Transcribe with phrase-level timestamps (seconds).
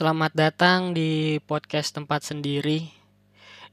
[0.00, 2.88] Selamat datang di podcast tempat sendiri.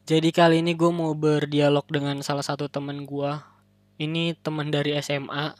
[0.03, 3.31] Jadi kali ini gue mau berdialog dengan salah satu temen gue.
[3.95, 5.55] Ini teman dari SMA.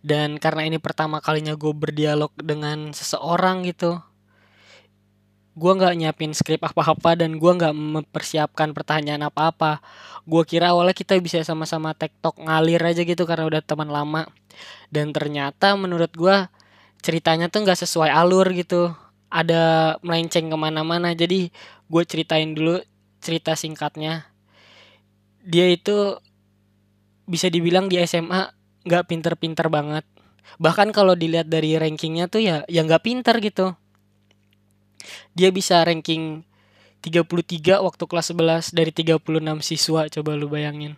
[0.00, 4.00] Dan karena ini pertama kalinya gue berdialog dengan seseorang gitu.
[5.52, 9.84] Gue nggak nyiapin skrip apa-apa dan gue nggak mempersiapkan pertanyaan apa-apa.
[10.24, 14.24] Gue kira awalnya kita bisa sama-sama tektok ngalir aja gitu karena udah teman lama.
[14.88, 16.48] Dan ternyata menurut gue
[17.04, 18.96] ceritanya tuh nggak sesuai alur gitu
[19.36, 21.12] ada melenceng ke mana-mana.
[21.12, 21.52] Jadi
[21.92, 22.80] gue ceritain dulu
[23.20, 24.32] cerita singkatnya.
[25.44, 26.16] Dia itu
[27.28, 28.48] bisa dibilang di SMA
[28.88, 30.08] nggak pinter-pinter banget.
[30.56, 33.76] Bahkan kalau dilihat dari rankingnya tuh ya ya nggak pinter gitu.
[35.36, 36.40] Dia bisa ranking
[37.04, 39.20] 33 waktu kelas 11 dari 36
[39.60, 40.96] siswa coba lu bayangin.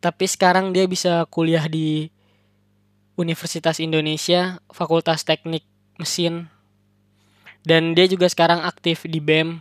[0.00, 2.08] Tapi sekarang dia bisa kuliah di
[3.16, 5.64] Universitas Indonesia Fakultas Teknik
[6.00, 6.55] Mesin
[7.66, 9.58] dan dia juga sekarang aktif di BEM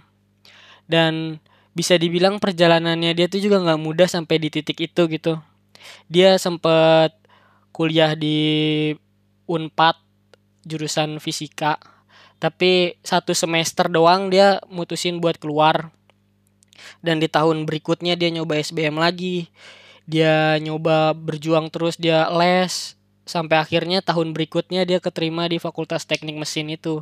[0.86, 1.42] dan
[1.74, 5.42] bisa dibilang perjalanannya dia tuh juga nggak mudah sampai di titik itu gitu.
[6.06, 7.18] Dia sempat
[7.74, 8.94] kuliah di
[9.50, 9.98] Unpad
[10.64, 11.82] jurusan fisika.
[12.40, 15.92] Tapi satu semester doang dia mutusin buat keluar.
[17.02, 19.50] Dan di tahun berikutnya dia nyoba SBM lagi.
[20.06, 22.96] Dia nyoba berjuang terus dia les.
[23.26, 27.02] Sampai akhirnya tahun berikutnya dia keterima di Fakultas Teknik Mesin itu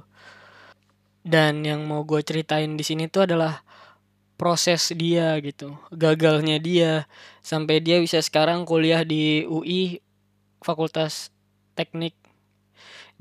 [1.23, 3.63] dan yang mau gue ceritain di sini tuh adalah
[4.35, 7.07] proses dia gitu gagalnya dia.
[7.39, 10.03] Sampai dia bisa sekarang kuliah di UI
[10.63, 11.31] Fakultas
[11.73, 12.16] Teknik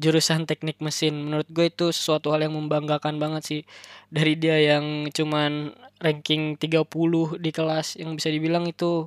[0.02, 1.14] jurusan teknik mesin.
[1.14, 3.62] Menurut gue itu sesuatu hal yang membanggakan banget sih.
[4.10, 5.70] Dari dia yang cuman
[6.02, 9.06] ranking 30 di kelas yang bisa dibilang itu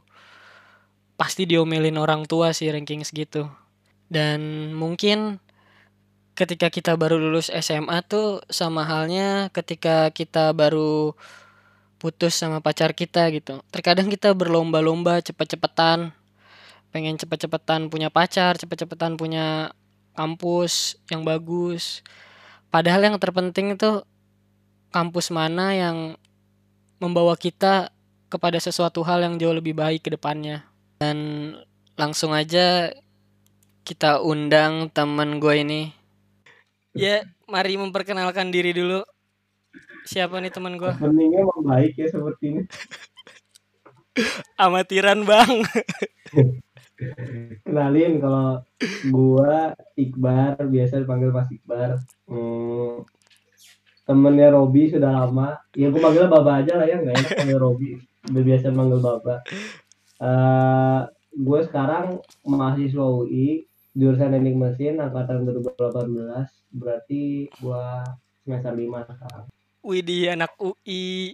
[1.20, 3.48] pasti diomelin orang tua sih ranking segitu
[4.12, 5.40] dan mungkin
[6.36, 11.16] ketika kita baru lulus SMA tuh sama halnya ketika kita baru
[11.96, 13.64] putus sama pacar kita gitu.
[13.72, 16.12] Terkadang kita berlomba-lomba cepet-cepetan,
[16.92, 19.72] pengen cepet-cepetan punya pacar, cepet-cepetan punya
[20.14, 22.04] kampus yang bagus.
[22.68, 24.04] Padahal yang terpenting itu
[24.92, 26.20] kampus mana yang
[27.00, 27.96] membawa kita
[28.28, 30.68] kepada sesuatu hal yang jauh lebih baik ke depannya.
[31.00, 31.18] Dan
[31.96, 32.92] langsung aja
[33.88, 36.05] kita undang temen gue ini
[36.96, 39.04] Ya, mari memperkenalkan diri dulu.
[40.08, 40.96] Siapa nih teman gue?
[40.96, 42.62] Openingnya emang baik ya seperti ini.
[44.64, 45.52] Amatiran bang.
[47.68, 48.64] Kenalin kalau
[49.12, 52.00] gua Iqbar, biasa dipanggil Mas Iqbar.
[52.32, 53.04] Hmm,
[54.08, 55.60] temennya Robi sudah lama.
[55.76, 58.00] Ya gua panggil Baba aja lah ya, nggak enak panggil Robi.
[58.32, 59.44] Udah biasa manggil Baba.
[60.16, 61.04] Uh,
[61.36, 68.04] gue sekarang mahasiswa UI jurusan teknik mesin angkatan 2018 berarti gua
[68.44, 69.48] semester lima sekarang.
[69.80, 71.34] Widih anak UI.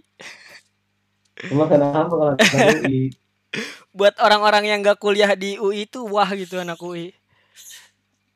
[1.50, 3.10] Cuma kenapa kalau anak UI?
[3.92, 7.12] Buat orang-orang yang gak kuliah di UI itu wah gitu anak UI.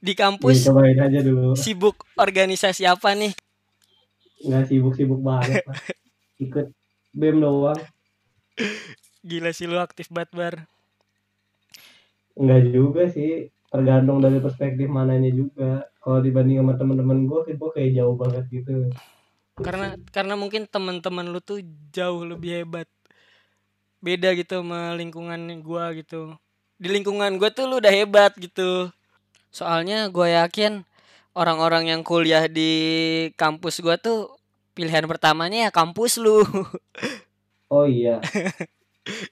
[0.02, 1.56] Di kampus ya, aja dulu.
[1.56, 3.32] Sibuk organisasi apa nih?
[4.44, 5.64] Nggak sibuk-sibuk banget.
[6.44, 6.68] Ikut
[7.16, 7.80] BEM doang.
[9.24, 10.54] Gila sih lu aktif banget bar.
[12.36, 15.86] Enggak juga sih tergantung dari perspektif mananya juga.
[16.00, 18.90] Kalau dibanding sama teman-teman gue gue kayak jauh banget gitu.
[19.58, 21.60] Karena karena mungkin teman-teman lu tuh
[21.90, 22.88] jauh lebih hebat.
[24.00, 26.36] Beda gitu sama lingkungan gue gitu.
[26.76, 28.92] Di lingkungan gue tuh lu udah hebat gitu.
[29.50, 30.84] Soalnya gue yakin
[31.32, 32.72] orang-orang yang kuliah di
[33.34, 34.36] kampus gue tuh
[34.76, 36.44] pilihan pertamanya ya kampus lu.
[37.66, 38.22] Oh iya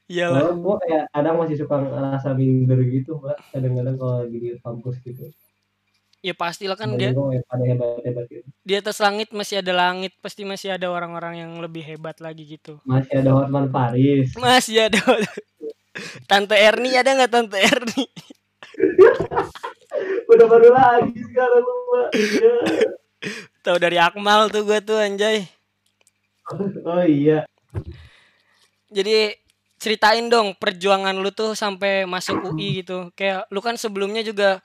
[0.07, 0.55] Iya lah.
[0.55, 3.39] gue kayak kadang masih suka ngerasa minder gitu, Mbak.
[3.51, 5.35] Kadang-kadang kalau lagi di kampus gitu.
[6.25, 7.13] Ya pastilah kan dia.
[7.13, 8.49] Ada hebat-hebat gitu.
[8.65, 12.81] Di atas langit masih ada langit, pasti masih ada orang-orang yang lebih hebat lagi gitu.
[12.89, 14.33] Masih ada Hotman Paris.
[14.39, 15.03] Masih ada.
[16.31, 18.05] Tante Erni ada nggak Tante Erni?
[20.33, 22.09] Udah baru lagi sekarang lu, Mbak.
[22.17, 22.55] Ya.
[23.61, 25.45] Tahu dari Akmal tuh gue tuh anjay.
[26.89, 27.45] Oh iya.
[28.89, 29.44] Jadi
[29.85, 33.13] ceritain dong perjuangan lu tuh sampai masuk UI gitu.
[33.13, 34.65] Kayak lu kan sebelumnya juga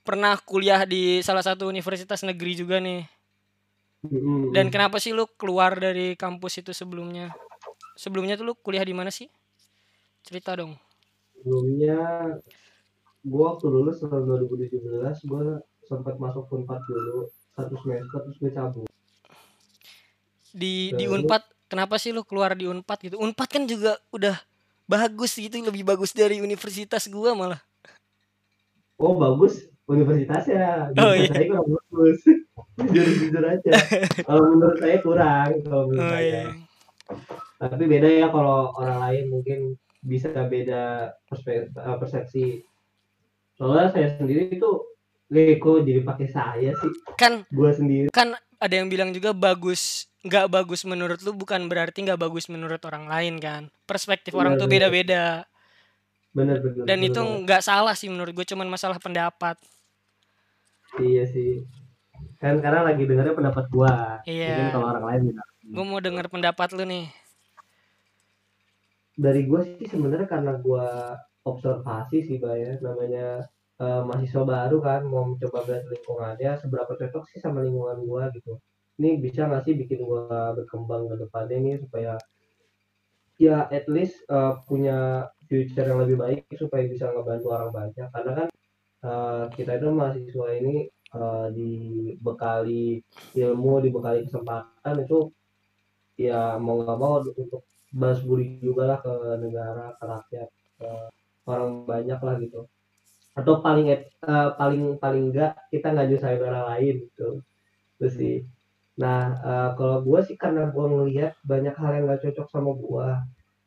[0.00, 3.04] pernah kuliah di salah satu universitas negeri juga nih.
[4.52, 7.32] Dan kenapa sih lu keluar dari kampus itu sebelumnya?
[7.96, 9.28] Sebelumnya tuh lu kuliah di mana sih?
[10.24, 10.76] Cerita dong.
[11.36, 12.00] Sebelumnya
[13.24, 18.88] gua waktu lulus tahun 2017 gua sempat masuk Unpad dulu satu semester terus gue cabut.
[20.52, 23.16] Di di Unpad kenapa sih lu keluar di Unpad gitu?
[23.20, 24.36] Unpad kan juga udah
[24.84, 27.60] bagus gitu lebih bagus dari universitas gua malah.
[28.96, 29.66] Oh bagus.
[29.84, 30.96] Universitasnya.
[30.96, 31.28] Oh, iya.
[31.28, 32.18] saya kurang bagus.
[32.80, 33.72] Jujur jujur aja.
[34.26, 36.24] Kalau menurut saya kurang kalau menurut Oh, saya.
[36.24, 36.44] iya.
[37.60, 39.58] tapi beda ya kalau orang lain mungkin
[40.00, 42.64] bisa beda eh, persepsi.
[43.60, 44.56] Soalnya saya sendiri
[45.32, 46.92] Leko jadi pakai saya sih?
[47.16, 48.12] Kan gua sendiri.
[48.12, 52.80] kan ada yang bilang juga bagus nggak bagus menurut lu bukan berarti nggak bagus menurut
[52.88, 53.62] orang lain kan?
[53.84, 54.88] Perspektif orang Benar, tuh benar.
[54.88, 55.24] beda-beda.
[56.34, 59.56] Bener bener dan bener itu nggak salah sih menurut gue cuman masalah pendapat.
[61.00, 61.64] Iya sih.
[62.40, 64.20] Kan karena lagi dengarnya pendapat gua.
[64.24, 64.48] Iya.
[64.52, 65.48] mungkin kalau orang lain bilang.
[65.64, 67.06] Gue mau denger pendapat lu nih.
[69.14, 70.86] Dari gue sih sebenarnya karena gue
[71.46, 72.72] observasi sih Bay, ya.
[72.82, 73.46] Namanya
[73.82, 78.52] eh, mahasiswa baru kan mau mencoba melihat lingkungannya seberapa cocok sih sama lingkungan gue gitu.
[79.00, 82.14] Ini bisa nggak sih bikin gue berkembang ke depannya nih supaya
[83.38, 88.08] ya at least eh, punya future yang lebih baik supaya bisa ngebantu orang banyak.
[88.14, 88.48] Karena kan
[89.08, 90.74] eh, kita itu mahasiswa ini
[91.14, 93.02] eh, dibekali
[93.38, 95.30] ilmu dibekali kesempatan itu
[96.14, 100.48] ya mau nggak mau untuk balas budi juga lah ke negara ke rakyat
[100.78, 100.90] ke
[101.46, 102.60] orang banyak lah gitu
[103.34, 107.28] atau paling eh, paling paling enggak kita nggak nyusahin orang lain gitu.
[107.98, 108.36] Itu sih.
[109.02, 113.08] Nah eh, kalau gue sih karena gue ngelihat banyak hal yang nggak cocok sama gue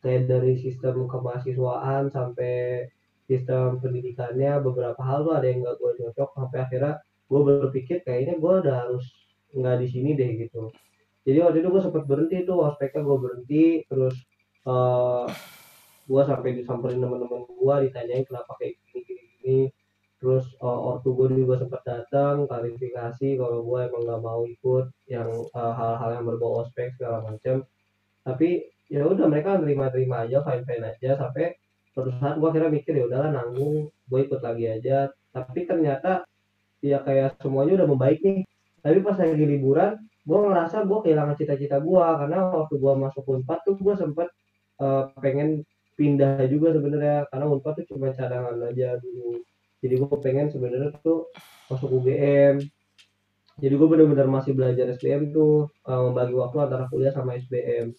[0.03, 2.87] kayak dari sistem kemahasiswaan sampai
[3.27, 6.29] sistem pendidikannya beberapa hal tuh ada yang nggak gue cocok.
[6.37, 6.93] Sampai akhirnya
[7.27, 9.05] gue berpikir kayaknya gue udah harus
[9.51, 10.71] nggak di sini deh gitu.
[11.27, 13.65] Jadi waktu itu gue sempat berhenti tuh aspeknya gue berhenti.
[13.91, 14.15] Terus
[14.67, 15.27] eh
[16.07, 19.71] gue sampai disamperin teman-teman gue ditanyain kenapa kayak gini gini gini
[20.19, 25.31] terus eh, ortu gue juga sempat datang klarifikasi kalau gue emang nggak mau ikut yang
[25.31, 27.63] eh, hal-hal yang berbau ospek segala macam
[28.27, 31.55] tapi ya udah mereka terima-terima aja fine fine aja sampai
[31.95, 35.09] suatu saat gue akhirnya mikir ya udahlah nanggung gue ikut lagi aja.
[35.33, 36.29] Tapi ternyata
[36.85, 38.45] ya kayak semuanya udah membaik nih.
[38.85, 39.97] Tapi pas lagi liburan
[40.27, 44.27] gue ngerasa gue kehilangan cita-cita gue karena waktu gue masuk unpad tuh gue sempet
[44.77, 45.65] eh, pengen
[45.97, 47.25] pindah juga sebenarnya.
[47.33, 49.41] Karena unpad tuh cuma cadangan aja dulu.
[49.81, 51.27] Jadi gue pengen sebenarnya tuh
[51.67, 52.63] masuk UGM
[53.57, 57.89] jadi gue bener-bener masih belajar SBM tuh eh, membagi waktu antara kuliah sama SBM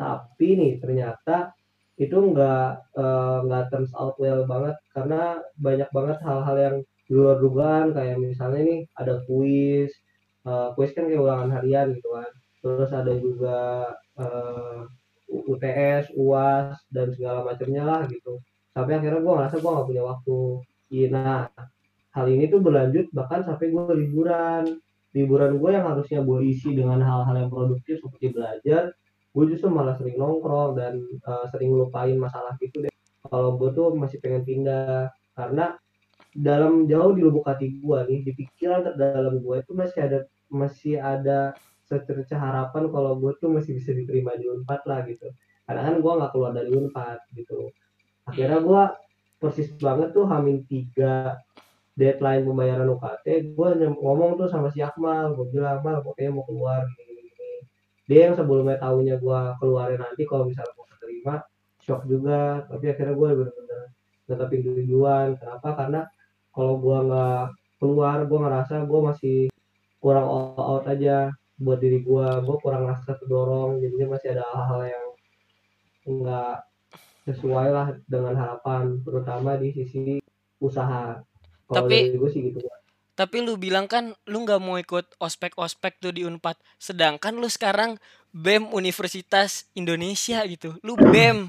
[0.00, 1.52] tapi nih ternyata
[2.00, 4.76] itu nggak eh, nggak turns out well banget.
[4.96, 6.76] Karena banyak banget hal-hal yang
[7.12, 7.86] luar dugaan.
[7.92, 9.92] Kayak misalnya nih ada kuis.
[10.48, 12.30] Eh, kuis kan kayak ulangan harian gitu kan.
[12.64, 13.58] Terus ada juga
[14.16, 14.80] eh,
[15.30, 18.42] UTS, UAS dan segala macamnya lah gitu.
[18.74, 20.38] Sampai akhirnya gue ngerasa gue nggak punya waktu.
[20.90, 21.40] Iya, nah
[22.10, 24.82] hal ini tuh berlanjut bahkan sampai gue liburan.
[25.14, 28.94] Liburan gue yang harusnya gue isi dengan hal-hal yang produktif seperti belajar
[29.30, 32.94] gue justru malah sering nongkrong dan eh, sering lupain masalah gitu deh.
[33.22, 35.06] Kalau gue tuh masih pengen pindah
[35.38, 35.78] karena
[36.34, 40.18] dalam jauh di lubuk hati gue nih di pikiran terdalam gue itu masih ada
[40.50, 41.54] masih ada
[41.90, 45.26] secerca harapan kalau gue tuh masih bisa diterima di unpad lah gitu.
[45.66, 47.74] Karena kan gue nggak keluar dari unpad gitu.
[48.30, 48.82] Akhirnya gue
[49.42, 51.34] persis banget tuh hamin tiga
[51.98, 55.34] deadline pembayaran UKT gue ngomong tuh sama si Akmal.
[55.34, 56.86] Gue bilang Akmal kayaknya mau keluar
[58.10, 61.34] dia yang sebelumnya tahunya gue keluarin nanti kalau misalnya gue terima
[61.82, 62.62] shock juga.
[62.70, 63.82] Tapi akhirnya gue bener-bener
[64.30, 65.34] tetapin tujuan.
[65.38, 65.68] Kenapa?
[65.74, 66.00] Karena
[66.54, 67.44] kalau gue nggak
[67.82, 69.38] keluar gue ngerasa gue masih
[70.00, 74.82] kurang all out aja buat diri gue gue kurang rasa terdorong jadinya masih ada hal-hal
[74.88, 75.06] yang
[76.08, 76.56] nggak
[77.28, 80.18] sesuai lah dengan harapan terutama di sisi
[80.56, 81.20] usaha.
[81.68, 82.58] Kalau Tapi- gue sih gitu
[83.20, 88.00] tapi lu bilang kan lu nggak mau ikut ospek-ospek tuh di Unpad sedangkan lu sekarang
[88.32, 91.44] BEM Universitas Indonesia gitu lu BEM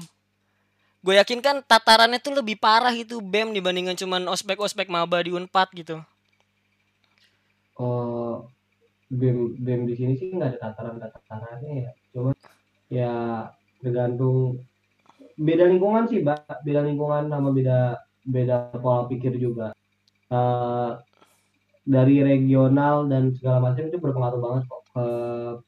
[1.00, 5.72] gue yakin kan tatarannya tuh lebih parah gitu BEM dibandingkan cuman ospek-ospek maba di Unpad
[5.72, 5.96] gitu.
[7.80, 8.46] Oh
[9.12, 11.90] bem bem di sini sih nggak ada tataran tatarannya ya.
[12.16, 12.30] Cuma
[12.88, 13.12] ya
[13.84, 14.64] tergantung
[15.36, 16.64] beda lingkungan sih mbak.
[16.64, 19.76] Beda lingkungan sama beda beda pola pikir juga.
[20.32, 20.90] Eh,
[21.82, 25.06] dari regional dan segala macam itu berpengaruh banget kok ke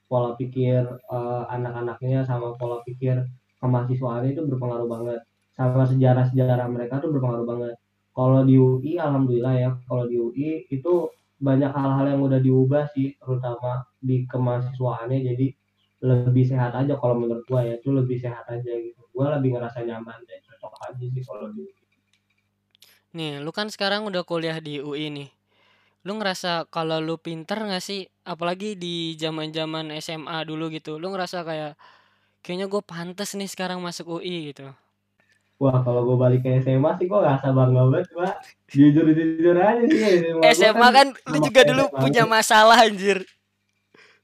[0.08, 3.28] pola pikir eh, anak-anaknya sama pola pikir
[3.60, 5.20] kemahasiswaannya itu berpengaruh banget.
[5.52, 7.74] Sama sejarah-sejarah mereka tuh berpengaruh banget.
[8.14, 11.10] Kalau di UI alhamdulillah ya kalau di UI itu
[11.40, 15.20] banyak hal-hal yang udah diubah sih terutama di kemahasiswaannya.
[15.34, 15.46] Jadi
[16.04, 19.00] lebih sehat aja kalau menurut gua ya itu lebih sehat aja gitu.
[19.14, 21.64] Gua lebih ngerasa nyaman dan cocok aja sih kalau di
[23.14, 25.30] nih lu kan sekarang udah kuliah di UI nih.
[26.02, 28.10] Lu ngerasa kalau lu pinter nggak sih?
[28.26, 30.98] Apalagi di zaman-zaman SMA dulu gitu.
[30.98, 31.78] Lu ngerasa kayak
[32.42, 34.68] kayaknya gue pantas nih sekarang masuk UI gitu
[35.56, 38.34] Wah, kalau gue balik ke SMA sih gue gak bangga banget, Pak.
[38.68, 40.34] Jujur-jujur aja sih SMA.
[40.36, 42.00] gua SMA kan lu sama juga kayak dulu SMA.
[42.00, 43.18] punya masalah anjir.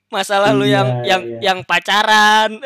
[0.08, 1.38] Masalah lu yang Iya, yang iya.
[1.40, 2.58] yang pacaran,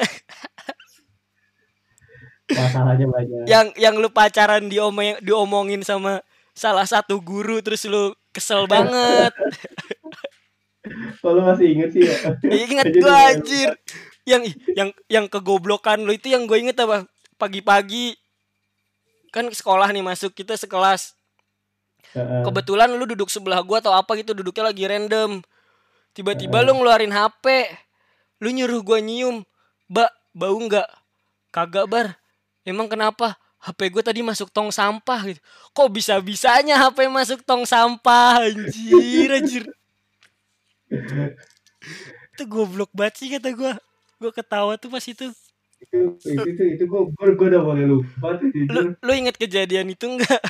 [2.51, 3.45] masalahnya banyak.
[3.45, 6.21] yang yang lu pacaran diomong diomongin sama
[6.53, 9.33] salah satu guru terus lu kesel banget.
[11.21, 12.17] Kalau masih inget sih ya.
[12.45, 13.71] Ingat kayak- anjir.
[14.25, 14.43] Yang
[14.73, 17.05] yang yang kegoblokan lu itu yang gue inget apa?
[17.37, 18.17] Pagi-pagi
[19.35, 21.19] kan sekolah nih masuk kita sekelas.
[22.15, 25.43] Kebetulan lu duduk sebelah gua atau apa gitu duduknya lagi random.
[26.15, 27.67] Tiba-tiba lu ngeluarin HP.
[28.39, 29.43] Lu nyuruh gua nyium.
[29.91, 30.87] Mbak, bau nggak?
[31.51, 32.15] Kagak, Bar.
[32.63, 33.35] Emang kenapa?
[33.65, 35.41] HP gue tadi masuk tong sampah gitu.
[35.73, 38.45] Kok bisa-bisanya HP masuk tong sampah?
[38.45, 39.65] Anjir, anjir.
[42.35, 43.73] itu goblok banget sih kata gua.
[44.21, 45.33] Gua ketawa tuh pas itu.
[45.77, 48.85] Itu itu itu, itu gue gue udah mulai lupa tuh Lu jujur.
[48.97, 50.39] lu inget kejadian itu enggak?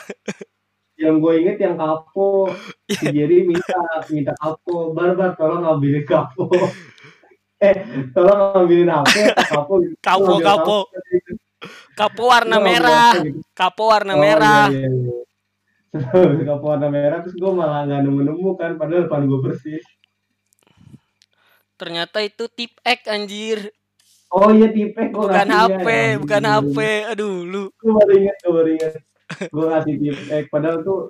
[0.95, 2.55] Yang gue inget yang kapo.
[2.87, 3.75] Si Jerry minta
[4.09, 4.95] minta kapo.
[4.95, 6.47] Bar bar tolong ngambilin kapo.
[7.59, 7.75] eh
[8.11, 9.15] tolong ngambilin HP
[9.45, 9.73] kapo.
[9.81, 9.97] gitu.
[10.07, 10.79] Kapo, kapo.
[11.95, 13.11] Kapo warna merah.
[13.13, 13.27] apa.
[13.53, 14.71] Kapo warna Oh, merah.
[14.71, 15.19] iya, iya,
[15.95, 16.47] iya.
[16.47, 19.83] Kapo warna merah terus gue malah nggak nemu nemu kan padahal depan gue bersih.
[21.75, 23.75] Ternyata itu tip X anjir.
[24.35, 25.87] Oh iya tipe gue Bukan HP,
[26.19, 26.79] bukan HP.
[27.15, 28.95] Aduh, lu Gue baru inget, gue baru inget.
[29.35, 31.01] gue ngasih tip X padahal tuh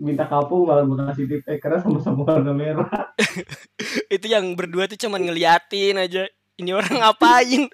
[0.00, 3.10] minta kapo malah gue kasih tip X karena sama-sama warna merah.
[4.14, 6.30] itu yang berdua tuh cuman ngeliatin aja.
[6.62, 7.66] Ini orang ngapain?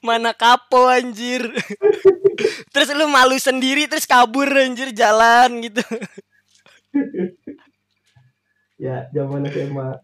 [0.00, 1.44] Mana kapo anjir.
[2.72, 5.84] terus lu malu sendiri terus kabur anjir jalan gitu.
[8.82, 9.94] Ya zaman SMA.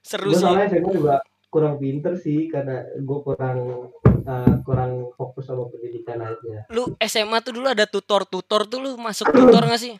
[0.00, 0.40] Seru sih.
[0.40, 1.20] soalnya SMA juga
[1.52, 3.92] kurang pinter sih karena gue kurang
[4.24, 6.64] eh, kurang fokus sama pendidikan aja.
[6.72, 9.94] Lu SMA tuh dulu ada tutor-tutor tuh lu masuk tutor gak sih?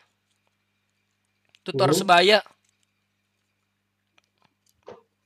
[1.61, 1.99] Tutor Hmm.
[2.01, 2.39] sebaya.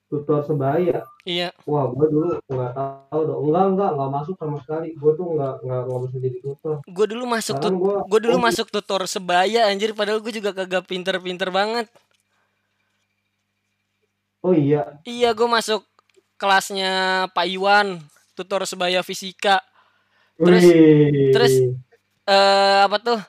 [0.07, 1.03] Tutor sebaya.
[1.27, 1.51] Iya.
[1.67, 3.39] Wah, gue dulu nggak tahu dong.
[3.47, 4.87] Enggak, enggak, enggak masuk sama sekali.
[4.95, 6.75] Gue tuh nggak nggak nggak bisa jadi tutor.
[6.87, 10.87] Gue dulu masuk tut gue gue dulu masuk tutor sebaya anjir padahal gue juga kagak
[10.87, 11.87] pinter-pinter banget.
[14.39, 15.83] Oh iya, Iya, gue masuk
[16.37, 17.99] kelasnya Pak Iwan,
[18.37, 19.59] tutor sebaya fisika.
[20.37, 21.33] Terus- Wih.
[21.33, 21.53] terus
[22.29, 23.19] eh apa tuh?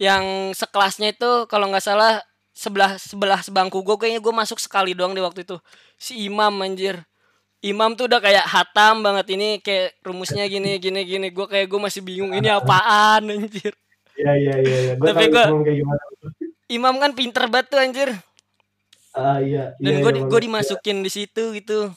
[0.00, 2.18] Yang sekelasnya itu kalau nggak salah
[2.50, 5.56] sebelah sebelah sebangku gue kayaknya gue masuk sekali doang di waktu itu.
[5.96, 7.00] Si Imam anjir.
[7.60, 11.28] Imam tuh udah kayak hatam banget ini kayak rumusnya gini gini gini.
[11.28, 13.76] Gue kayak gue masih bingung ini apaan anjir.
[14.16, 14.76] Iya iya iya.
[14.88, 14.92] iya.
[14.96, 16.02] Gue Tapi gimana.
[16.72, 18.10] Imam kan pinter banget tuh anjir.
[19.12, 19.76] Ah iya.
[19.76, 20.44] Dan iya, gue iya, gue bagus.
[20.48, 21.92] dimasukin di situ gitu.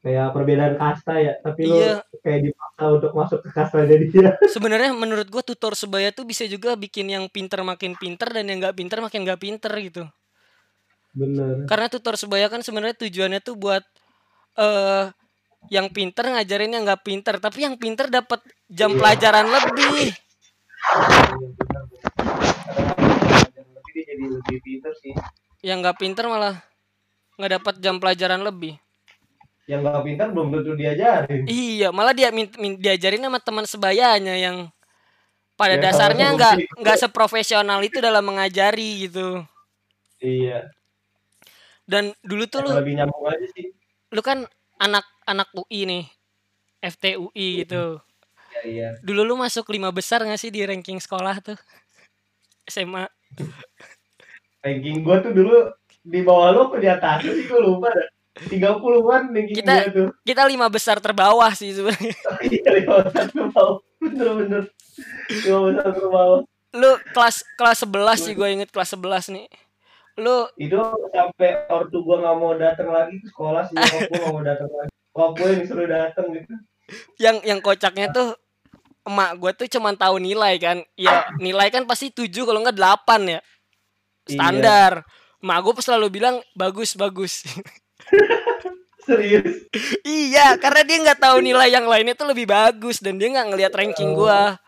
[0.00, 1.32] Kayak perbedaan kasta ya.
[1.44, 2.00] Tapi lu Iya.
[2.24, 4.30] kayak dipaksa untuk masuk ke kastanya dia.
[4.56, 8.64] Sebenarnya menurut gue tutor sebaya tuh bisa juga bikin yang pinter makin pinter dan yang
[8.64, 10.02] nggak pinter makin nggak pinter gitu.
[11.12, 11.68] Bener.
[11.68, 13.84] Karena tutor sebaya kan sebenarnya tujuannya tuh buat
[14.56, 15.04] eh
[15.68, 18.40] yang pinter ngajarin yang nggak pinter, tapi yang pinter dapat
[18.72, 18.98] jam Iya.
[19.04, 20.08] pelajaran lebih.
[23.92, 25.10] Iya, jadi.
[25.60, 26.56] Yang nggak pinter malah
[27.36, 28.80] nggak dapat jam pelajaran lebih.
[29.70, 31.42] Yang nggak pinter belum tentu diajarin.
[31.46, 34.66] Iya, malah dia min, min- diajarin sama teman sebayanya yang
[35.54, 39.46] pada Ya, dasarnya nggak nggak seprofesional itu dalam mengajari gitu.
[40.18, 40.66] Iya.
[41.86, 43.70] Dan dulu tuh lu Lebih nyambung aja sih.
[44.10, 44.42] lu kan
[44.78, 46.04] anak anak UI nih
[46.82, 48.02] FTUI gitu
[48.50, 48.88] Iya iya.
[49.06, 51.58] dulu lu masuk lima besar gak sih di ranking sekolah tuh
[52.66, 53.06] SMA
[54.60, 55.56] Ranking gue tuh dulu
[56.02, 58.08] di bawah lo apa di atas sih gue lupa dah.
[58.30, 60.08] 30-an ranking Kita- dia tuh.
[60.22, 62.14] kita lima besar terbawah sih sebenarnya
[62.46, 63.76] Iya, di bawah satu bawah.
[63.98, 64.62] Bener-bener.
[65.28, 66.40] Di bawah satu bawah.
[66.70, 69.46] lu kelas kelas 11 sih gue inget kelas 11 nih
[70.16, 70.78] lu Itu
[71.10, 73.74] sampai ortu gue nggak mau datang lagi ke sekolah sih.
[73.74, 74.90] Gue nggak mau datang lagi.
[75.10, 76.54] Gue yang disuruh datang gitu.
[77.18, 78.34] yang yang kocaknya tuh
[79.02, 83.30] emak gue tuh cuman tahu nilai kan ya nilai kan pasti 7 kalau nggak 8
[83.30, 83.40] ya
[84.26, 85.02] standar
[85.38, 87.42] emak gue selalu bilang bagus bagus
[89.00, 89.64] Serius.
[90.04, 93.72] iya karena dia nggak tahu nilai yang lainnya tuh lebih bagus dan dia nggak ngelihat
[93.74, 94.58] ranking gua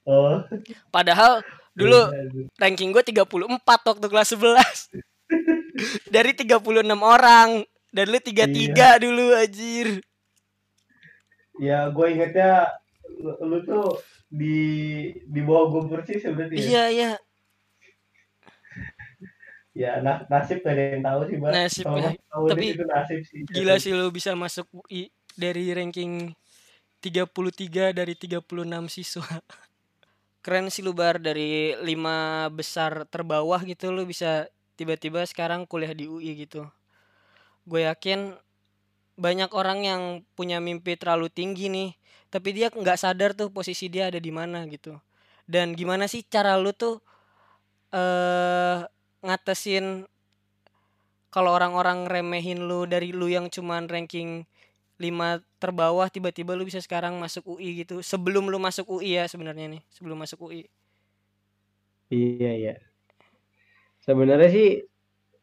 [0.00, 0.40] Oh.
[0.88, 4.90] padahal dulu Iya, ranking gue 34 waktu kelas 11
[6.08, 6.56] dari 36
[6.96, 10.00] orang dan lu 33 dulu anjir
[11.60, 12.72] Ya, gue ingetnya
[13.12, 14.56] lu, lu tuh di
[15.20, 16.64] di bawah gue persis ya berarti ya.
[16.64, 17.10] iya iya
[19.70, 21.50] Ya, na- nasib gak ada yang tahu sih, Mbak.
[21.54, 22.10] Nasib, ya.
[22.26, 23.40] tahu Tapi itu nasib sih.
[23.46, 26.34] gila sih lu bisa masuk UI dari ranking
[26.98, 29.22] 33 dari 36 siswa.
[30.44, 36.10] Keren sih lu Bar dari lima besar terbawah gitu lu bisa tiba-tiba sekarang kuliah di
[36.10, 36.66] UI gitu.
[37.62, 38.34] Gue yakin
[39.20, 40.02] banyak orang yang
[40.34, 41.92] punya mimpi terlalu tinggi nih,
[42.32, 44.96] tapi dia nggak sadar tuh posisi dia ada di mana gitu.
[45.46, 46.98] Dan gimana sih cara lu tuh
[47.94, 48.80] eh
[49.20, 50.08] ngatesin
[51.30, 54.44] kalau orang-orang remehin lu dari lu yang cuman ranking
[55.00, 58.04] 5 terbawah tiba-tiba lu bisa sekarang masuk UI gitu.
[58.04, 60.68] Sebelum lu masuk UI ya sebenarnya nih, sebelum masuk UI.
[62.12, 62.74] Iya iya.
[64.04, 64.68] Sebenarnya sih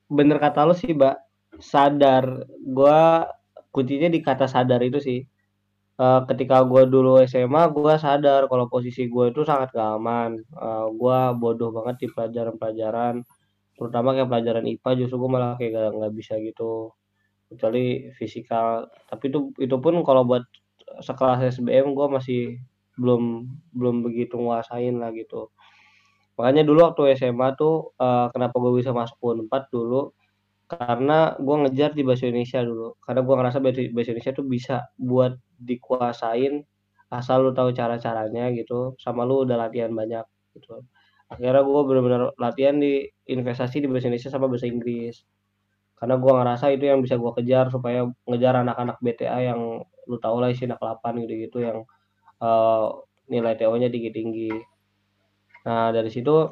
[0.06, 1.16] bener kata lu sih, Mbak.
[1.58, 2.46] Sadar.
[2.62, 3.26] Gua
[3.74, 5.20] kuncinya di kata sadar itu sih.
[5.98, 10.38] Uh, ketika gue dulu SMA, gue sadar kalau posisi gue itu sangat gak aman.
[10.54, 13.26] Uh, gue bodoh banget di pelajaran-pelajaran,
[13.78, 16.92] terutama kayak pelajaran IPA justru gue malah kayak gak, gak bisa gitu.
[17.48, 18.90] Kecuali fisikal.
[19.08, 20.44] Tapi itu itu pun kalau buat
[21.06, 22.42] sekelas SBM gue masih
[22.98, 23.46] belum
[23.78, 25.54] belum begitu nguasain lah gitu.
[26.38, 30.14] Makanya dulu waktu SMA tuh uh, kenapa gue bisa masuk U4 dulu
[30.68, 35.40] karena gue ngejar di bahasa Indonesia dulu karena gue ngerasa bahasa Indonesia tuh bisa buat
[35.64, 36.60] dikuasain
[37.08, 40.28] asal lu tahu cara caranya gitu sama lu udah latihan banyak
[40.60, 40.84] gitu
[41.28, 45.28] akhirnya gue benar-benar latihan di investasi di bahasa Indonesia sama bahasa Inggris.
[45.98, 50.40] Karena gue ngerasa itu yang bisa gue kejar supaya ngejar anak-anak BTA yang lu tau
[50.40, 51.84] lah isi anak 8 gitu-gitu yang
[52.40, 52.96] uh,
[53.28, 54.54] nilai TO-nya tinggi-tinggi.
[55.68, 56.48] Nah dari situ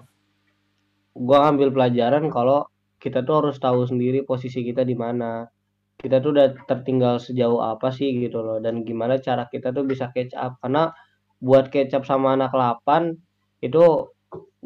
[1.15, 2.67] gue ambil pelajaran kalau
[2.99, 5.47] kita tuh harus tahu sendiri posisi kita di mana.
[5.95, 8.59] Kita tuh udah tertinggal sejauh apa sih gitu loh.
[8.59, 10.59] Dan gimana cara kita tuh bisa catch up.
[10.59, 10.91] Karena
[11.39, 13.15] buat catch up sama anak 8
[13.63, 14.11] itu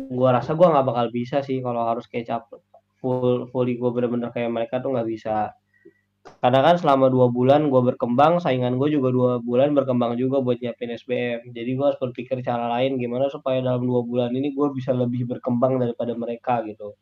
[0.07, 2.47] gua rasa gua nggak bakal bisa sih kalau harus up
[2.99, 5.51] full fully gua bener-bener kayak mereka tuh nggak bisa.
[6.39, 10.59] Karena kan selama dua bulan gue berkembang saingan gue juga dua bulan berkembang juga buat
[10.61, 14.67] nyiapin SBM jadi gue harus berpikir cara lain gimana supaya dalam dua bulan ini gue
[14.75, 16.93] bisa lebih berkembang daripada mereka gitu.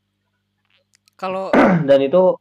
[1.18, 1.50] Kalau
[1.90, 2.38] dan itu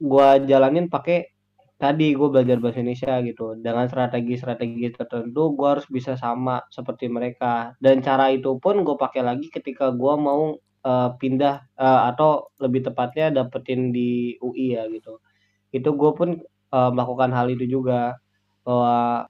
[0.00, 1.32] gua jalanin pakai
[1.80, 3.56] tadi gue belajar bahasa Indonesia gitu.
[3.56, 7.72] Dengan strategi-strategi tertentu gue harus bisa sama seperti mereka.
[7.80, 12.84] Dan cara itu pun gue pakai lagi ketika gue mau uh, pindah uh, atau lebih
[12.84, 15.24] tepatnya dapetin di UI ya gitu.
[15.72, 16.28] Itu gue pun
[16.76, 18.20] uh, melakukan hal itu juga.
[18.60, 19.24] Bahwa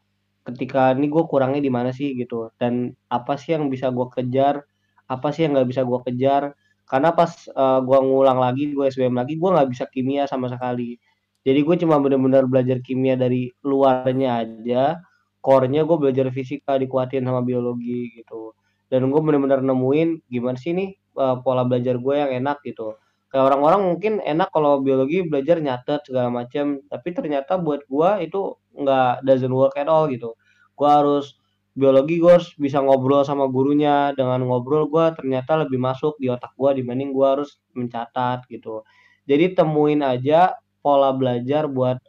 [0.51, 2.51] ketika ini gue kurangnya di mana sih gitu.
[2.59, 4.67] Dan apa sih yang bisa gue kejar?
[5.07, 6.59] Apa sih yang nggak bisa gue kejar?
[6.91, 10.99] Karena pas uh, gua ngulang lagi gue SBM lagi gue nggak bisa kimia sama sekali
[11.41, 15.01] jadi gue cuma benar-benar belajar kimia dari luarnya aja.
[15.41, 18.53] Core-nya gue belajar fisika dikuatin sama biologi gitu.
[18.93, 22.93] Dan gue benar-benar nemuin gimana sih nih uh, pola belajar gue yang enak gitu.
[23.33, 28.59] Kayak orang-orang mungkin enak kalau biologi belajar nyatet segala macam tapi ternyata buat gue itu
[28.77, 30.37] nggak doesn't work at all gitu.
[30.77, 31.41] Gue harus
[31.73, 34.13] biologi gue harus bisa ngobrol sama gurunya.
[34.13, 38.85] Dengan ngobrol gue ternyata lebih masuk di otak gue dibanding gue harus mencatat gitu.
[39.25, 42.01] Jadi temuin aja pola belajar buat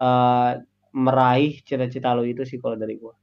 [0.00, 0.60] uh,
[0.92, 3.14] meraih cita-cita lo itu sih kalau dari gue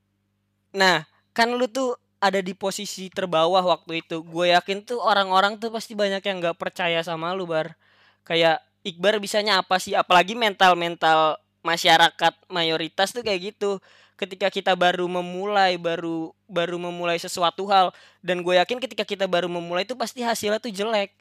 [0.75, 4.25] nah kan lu tuh ada di posisi terbawah waktu itu.
[4.25, 7.77] Gue yakin tuh orang-orang tuh pasti banyak yang nggak percaya sama lu bar.
[8.25, 9.93] Kayak Iqbar bisanya apa sih?
[9.93, 13.77] Apalagi mental mental masyarakat mayoritas tuh kayak gitu.
[14.15, 17.91] Ketika kita baru memulai baru baru memulai sesuatu hal
[18.23, 21.11] dan gue yakin ketika kita baru memulai itu pasti hasilnya tuh jelek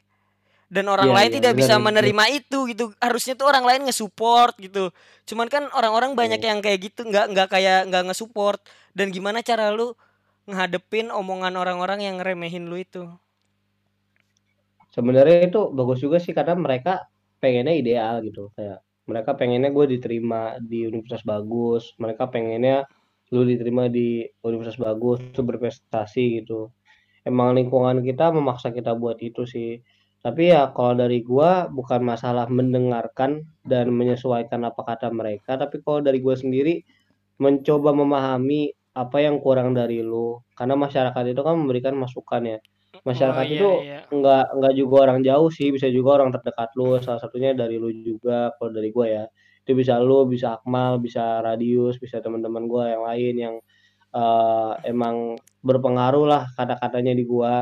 [0.65, 2.39] dan orang yeah, lain yeah, tidak benar, bisa menerima benar.
[2.41, 2.85] itu gitu.
[2.97, 4.89] Harusnya tuh orang lain nge-support gitu.
[5.29, 6.49] Cuman kan orang-orang banyak yeah.
[6.53, 8.59] yang kayak gitu nggak nggak kayak nggak nge-support.
[8.97, 9.93] Dan gimana cara lu
[10.49, 13.05] ngehadepin omongan orang-orang yang remehin lu itu?
[14.89, 17.05] Sebenarnya itu bagus juga sih karena mereka
[17.37, 18.49] pengennya ideal gitu.
[18.57, 22.89] Kayak mereka pengennya gue diterima di universitas bagus mereka pengennya
[23.29, 26.73] lu diterima di universitas bagus itu berprestasi gitu.
[27.25, 29.81] Emang lingkungan kita memaksa kita buat itu sih
[30.25, 36.01] tapi ya kalau dari gue bukan masalah mendengarkan dan menyesuaikan apa kata mereka tapi kalau
[36.01, 36.81] dari gue sendiri
[37.37, 40.39] mencoba memahami apa yang kurang dari lu.
[40.55, 42.59] Karena masyarakat itu kan memberikan masukan ya.
[43.03, 43.99] Masyarakat oh, iya, itu iya.
[44.07, 46.95] nggak nggak juga orang jauh sih bisa juga orang terdekat lu.
[47.03, 49.25] Salah satunya dari lu juga kalau dari gue ya.
[49.67, 53.55] Itu bisa lu bisa Akmal bisa Radius bisa teman-teman gue yang lain yang
[54.15, 57.53] uh, emang berpengaruh lah kata-katanya di gue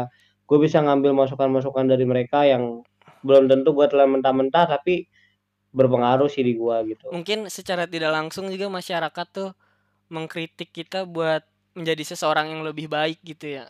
[0.43, 2.83] gue bisa ngambil masukan-masukan dari mereka yang
[3.23, 5.07] belum tentu gue telah mentah-mentah tapi
[5.73, 9.51] berpengaruh sih di gue gitu mungkin secara tidak langsung juga masyarakat tuh
[10.11, 11.41] mengkritik kita buat
[11.73, 13.65] menjadi seseorang yang lebih baik gitu ya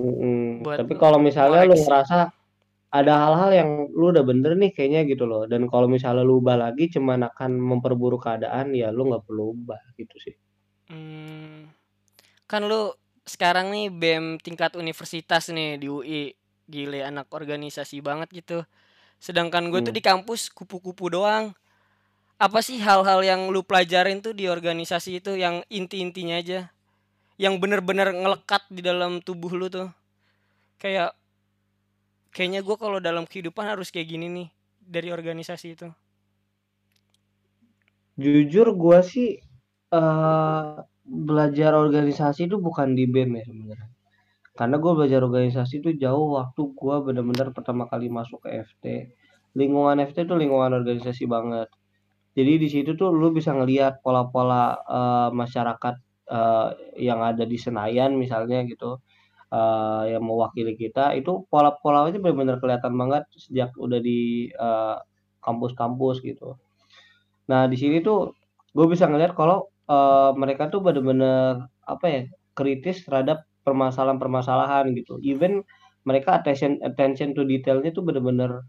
[0.00, 0.64] Mm-mm.
[0.64, 2.32] Tapi kalau misalnya lu ngerasa
[2.90, 6.58] ada hal-hal yang lu udah bener nih kayaknya gitu loh dan kalau misalnya lu ubah
[6.58, 10.34] lagi cuman akan memperburuk keadaan ya lu nggak perlu ubah gitu sih.
[10.90, 11.70] Hmm.
[12.50, 12.90] kan lu
[13.32, 16.22] sekarang nih BEM tingkat universitas nih di UI
[16.74, 18.58] gile anak organisasi banget gitu.
[19.26, 19.98] Sedangkan gue tuh Hmm.
[19.98, 21.46] di kampus kupu-kupu doang.
[22.46, 26.60] Apa sih hal-hal yang lu pelajarin tuh di organisasi itu yang inti-intinya aja?
[27.44, 29.88] Yang bener-bener ngelekat di dalam tubuh lu tuh.
[30.82, 31.10] Kayak
[32.34, 34.48] kayaknya gue kalau dalam kehidupan harus kayak gini nih
[34.94, 35.88] dari organisasi itu.
[38.22, 39.30] Jujur gua sih
[39.98, 40.74] eh
[41.10, 43.90] belajar organisasi itu bukan di BEM ya sebenarnya.
[44.58, 48.84] Karena gue belajar organisasi itu jauh waktu gua bener-bener pertama kali masuk ke FT.
[49.58, 51.68] Lingkungan FT itu lingkungan organisasi banget.
[52.38, 55.94] Jadi di situ tuh lu bisa ngelihat pola-pola eh, masyarakat
[56.30, 56.68] eh,
[57.02, 59.00] yang ada di Senayan misalnya gitu.
[59.50, 64.50] eh, yang mewakili kita itu pola-polanya benar-benar kelihatan banget sejak udah di
[65.42, 66.56] kampus-kampus gitu.
[67.50, 68.36] Nah di sini tuh
[68.76, 72.22] gue bisa ngeliat kalau eh, mereka tuh bener-bener apa ya
[72.58, 75.18] kritis terhadap permasalahan-permasalahan gitu.
[75.22, 75.62] Even
[76.08, 78.64] mereka attention attention to detailnya tuh bener-bener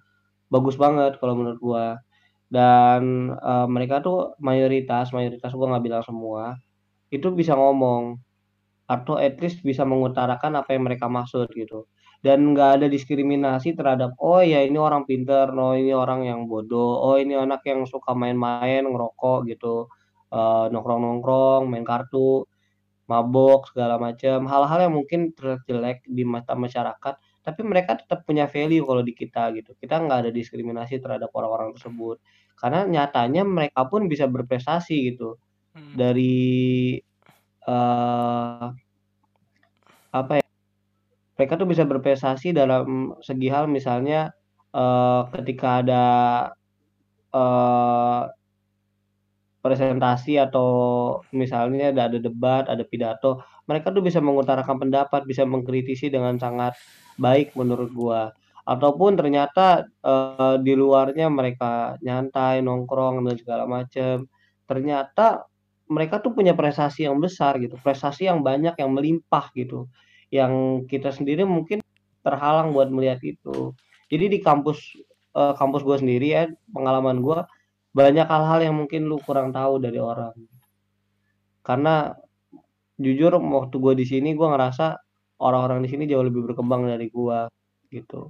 [0.54, 1.88] bagus banget kalau menurut gua.
[2.52, 6.58] Dan eh, mereka tuh mayoritas mayoritas gua nggak bilang semua
[7.14, 8.20] itu bisa ngomong
[8.92, 11.88] atau at least bisa mengutarakan apa yang mereka maksud gitu.
[12.22, 17.02] Dan nggak ada diskriminasi terhadap oh ya ini orang pinter, no ini orang yang bodoh,
[17.02, 19.90] oh ini anak yang suka main-main, ngerokok gitu,
[20.34, 22.46] eh, nongkrong-nongkrong, main kartu,
[23.12, 28.46] mabok segala macam, hal-hal yang mungkin terlihat jelek di mata masyarakat, tapi mereka tetap punya
[28.48, 29.76] value kalau di kita gitu.
[29.82, 32.17] Kita nggak ada diskriminasi terhadap orang-orang tersebut.
[32.60, 35.36] Karena nyatanya mereka pun bisa berprestasi gitu
[35.76, 35.96] Hmm.
[35.96, 37.00] dari
[37.67, 38.67] eh
[40.12, 40.46] apa ya?
[41.39, 44.32] Mereka tuh bisa berprestasi dalam segi hal misalnya
[44.76, 46.06] eh ketika ada
[49.62, 50.67] presentasi atau
[51.32, 56.74] misalnya ada, ada debat, ada pidato, mereka tuh bisa mengutarakan pendapat, bisa mengkritisi dengan sangat
[57.21, 58.34] baik menurut gua.
[58.65, 64.26] Ataupun ternyata eh, di luarnya mereka nyantai, nongkrong dan segala macam.
[64.65, 65.45] Ternyata
[65.91, 69.86] mereka tuh punya prestasi yang besar gitu, prestasi yang banyak yang melimpah gitu.
[70.34, 71.86] Yang kita sendiri mungkin
[72.26, 73.78] terhalang buat melihat itu.
[74.10, 74.97] Jadi di kampus
[75.38, 77.45] eh, kampus gua sendiri ya, pengalaman gua
[77.98, 80.34] banyak hal-hal yang mungkin lu kurang tahu dari orang.
[81.68, 82.14] Karena
[83.06, 84.86] jujur waktu gue di sini gue ngerasa
[85.42, 87.50] orang-orang di sini jauh lebih berkembang dari gua
[87.90, 88.30] gitu.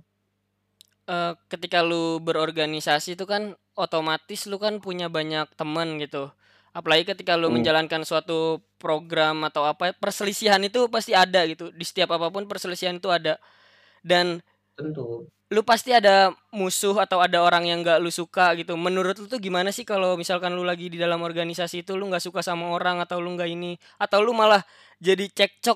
[1.10, 6.30] Eh, ketika lu berorganisasi itu kan otomatis lu kan punya banyak temen gitu
[6.71, 7.60] apalagi ketika lu Hmm.
[7.60, 12.95] menjalankan suatu program atau apa perselisihan itu pasti ada gitu di setiap apa pun perselisihan
[12.95, 13.36] itu ada
[14.06, 14.39] dan
[14.78, 15.28] Tentu.
[15.51, 18.79] Lu pasti ada musuh atau ada orang yang gak lu suka gitu.
[18.79, 22.23] Menurut lu tuh gimana sih kalau misalkan lu lagi di dalam organisasi itu lu nggak
[22.23, 23.75] suka sama orang atau lu nggak ini?
[23.99, 24.63] Atau lu malah
[25.03, 25.75] jadi cekcok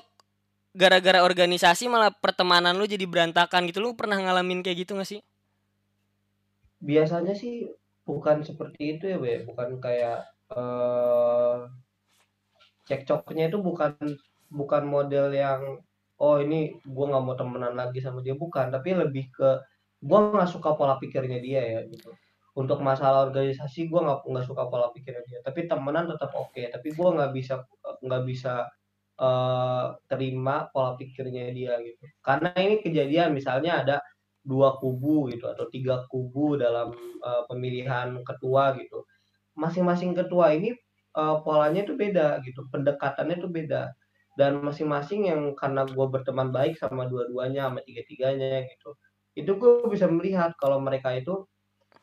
[0.72, 3.84] gara-gara organisasi malah pertemanan lu jadi berantakan gitu?
[3.84, 5.20] Lu pernah ngalamin kayak gitu gak sih?
[6.80, 7.68] Biasanya sih
[8.08, 9.44] bukan seperti itu ya, Be.
[9.44, 10.24] Bukan kayak
[10.56, 11.56] eh
[12.88, 13.92] cekcoknya itu bukan
[14.48, 15.82] bukan model yang
[16.22, 19.60] oh ini gua nggak mau temenan lagi sama dia bukan, tapi lebih ke
[20.04, 22.12] gua nggak suka pola pikirnya dia ya gitu.
[22.56, 26.62] Untuk masalah organisasi gua nggak nggak suka pola pikirnya dia, tapi temenan tetap oke.
[26.72, 27.54] Tapi gua nggak bisa
[28.04, 28.52] nggak bisa
[29.20, 32.04] eh, terima pola pikirnya dia gitu.
[32.24, 33.96] Karena ini kejadian misalnya ada
[34.46, 36.92] dua kubu gitu atau tiga kubu dalam
[37.24, 39.04] eh, pemilihan ketua gitu.
[39.56, 40.72] Masing-masing ketua ini
[41.16, 43.92] eh, polanya itu beda gitu, pendekatannya itu beda.
[44.36, 48.92] Dan masing-masing yang karena gue berteman baik sama dua-duanya, sama tiga-tiganya gitu.
[49.32, 51.48] Itu gue bisa melihat kalau mereka itu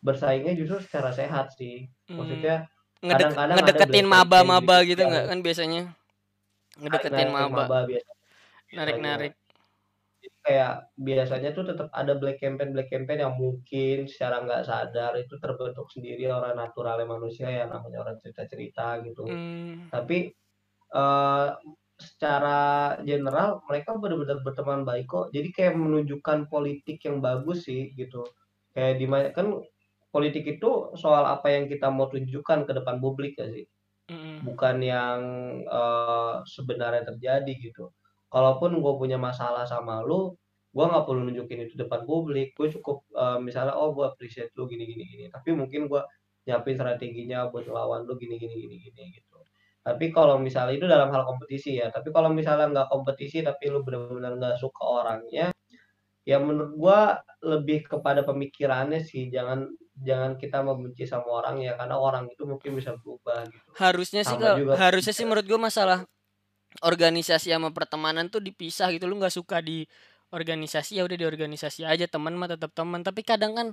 [0.01, 1.87] bersaingnya justru secara sehat sih.
[2.09, 2.55] Hmm, Maksudnya
[2.99, 5.81] ngedek- kadang-kadang ada ngedeketin maba-maba gitu gitu nggak kan biasanya
[6.79, 7.63] ngedeketin maba
[8.73, 9.33] narik-narik
[10.43, 15.39] kayak biasanya tuh tetap ada black campaign black campaign yang mungkin secara nggak sadar itu
[15.39, 19.23] terbentuk sendiri orang naturalnya manusia ya namanya orang cerita-cerita gitu.
[19.23, 20.31] Hmm, Tapi
[20.95, 21.47] eh,
[21.97, 25.25] secara general mereka benar-benar berteman baik kok.
[25.35, 28.25] Jadi kayak menunjukkan politik yang bagus sih gitu.
[28.73, 29.05] Kayak di
[29.37, 29.47] kan
[30.13, 33.65] politik itu soal apa yang kita mau tunjukkan ke depan publik ya sih
[34.09, 35.19] mm, bukan yang
[35.65, 37.91] eh, sebenarnya terjadi gitu.
[38.33, 40.33] Kalaupun gue punya masalah sama lu,
[40.73, 42.53] gue nggak perlu nunjukin itu depan publik.
[42.57, 45.25] Gue cukup eh, misalnya, oh gue appreciate lu gini gini gini.
[45.33, 46.01] Tapi mungkin gue
[46.49, 49.32] nyiapin strateginya buat lawan lu gini gini gini gini gitu.
[49.83, 51.91] Tapi kalau misalnya itu dalam hal kompetisi ya.
[51.91, 55.51] Tapi kalau misalnya nggak kompetisi tapi lu benar-benar nggak suka orangnya,
[56.23, 56.99] ya menurut gue
[57.51, 59.27] lebih kepada pemikirannya sih.
[59.27, 59.67] Jangan
[60.01, 63.67] jangan kita membenci sama orang ya karena orang itu mungkin bisa berubah gitu.
[63.77, 65.99] harusnya sih Sama kalau juga harusnya sih menurut gue masalah
[66.81, 69.85] organisasi sama pertemanan tuh dipisah gitu lu nggak suka di
[70.33, 73.67] organisasi ya udah di organisasi aja teman mah tetap teman tapi kadang kan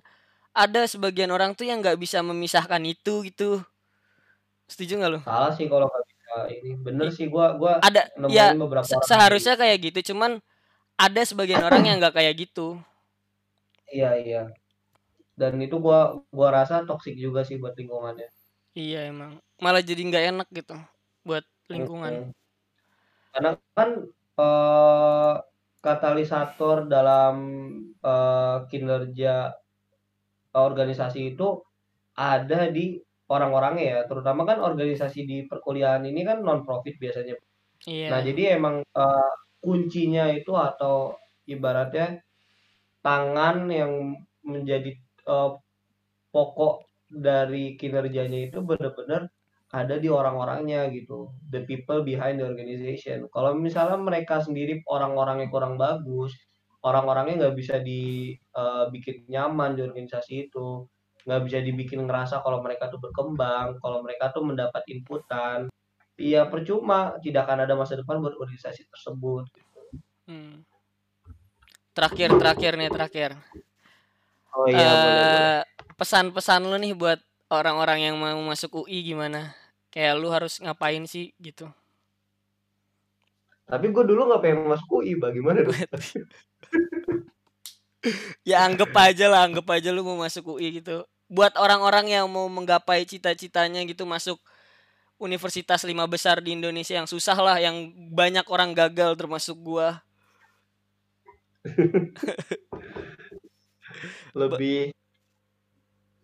[0.53, 3.65] ada sebagian orang tuh yang nggak bisa memisahkan itu gitu
[4.73, 5.21] setuju nggak lu?
[5.27, 6.71] Salah sih kalau nggak bisa ini.
[6.87, 10.31] Bener sih gua gua ada ya beberapa se- orang seharusnya kayak gitu cuman
[11.01, 12.79] ada sebagian orang yang nggak kayak gitu.
[13.97, 14.43] Iya iya.
[15.41, 16.01] Dan itu gua
[16.39, 18.29] gua rasa toksik juga sih buat lingkungannya.
[18.75, 19.33] Iya emang.
[19.65, 20.77] Malah jadi nggak enak gitu
[21.27, 22.13] buat lingkungan.
[22.13, 22.33] Mm-mm.
[23.33, 23.91] karena kan
[24.43, 25.35] eh,
[25.85, 27.35] katalisator dalam
[28.05, 29.35] eh, kinerja
[30.55, 31.49] organisasi itu
[32.15, 32.99] ada di
[33.31, 37.39] orang-orangnya ya terutama kan organisasi di perkuliahan ini kan non profit biasanya.
[37.87, 38.09] Iya.
[38.11, 41.15] Nah jadi emang eh, kuncinya itu atau
[41.47, 42.21] ibaratnya
[43.01, 43.93] tangan yang
[44.43, 44.91] menjadi
[45.31, 45.51] eh,
[46.35, 46.75] pokok
[47.11, 49.31] dari kinerjanya itu benar-benar
[49.71, 51.31] ada di orang-orangnya gitu.
[51.55, 53.31] The people behind the organization.
[53.31, 56.35] Kalau misalnya mereka sendiri orang-orangnya kurang bagus
[56.81, 60.89] orang-orangnya nggak bisa dibikin nyaman di organisasi itu
[61.25, 65.69] nggak bisa dibikin ngerasa kalau mereka tuh berkembang kalau mereka tuh mendapat inputan.
[66.21, 67.17] Ya percuma.
[67.21, 69.49] Tidak akan ada masa depan buat organisasi tersebut
[70.31, 70.63] Hmm.
[71.91, 73.31] terakhir terakhir nih terakhir.
[74.55, 75.61] Oh iya boleh eh
[75.99, 77.19] pesan-pesan lu nih buat
[77.51, 79.53] orang-orang yang mau masuk UI gimana?
[79.91, 81.67] Kayak lu harus ngapain sih gitu?
[83.67, 85.75] Tapi gue dulu nggak pengen masuk UI bagaimana dong
[88.49, 91.05] ya anggap aja lah anggap aja lu mau masuk UI gitu.
[91.31, 94.41] Buat orang-orang yang mau menggapai cita-citanya gitu masuk
[95.21, 100.01] universitas lima besar di Indonesia yang susah lah yang banyak orang gagal termasuk gua.
[104.41, 104.97] Lebih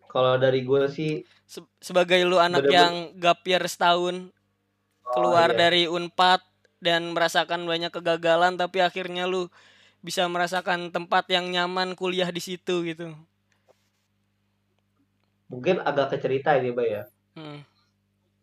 [0.07, 2.73] kalau dari gue sih Se- sebagai lu anak bener-bener.
[2.73, 5.59] yang gap year setahun oh keluar iya.
[5.67, 6.41] dari Unpad
[6.81, 9.45] dan merasakan banyak kegagalan tapi akhirnya lu
[10.01, 13.11] bisa merasakan tempat yang nyaman kuliah di situ gitu.
[15.47, 17.03] Mungkin agak kecerita ini Bay ya.
[17.37, 17.61] Hmm.